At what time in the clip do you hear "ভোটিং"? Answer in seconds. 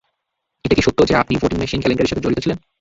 1.41-1.57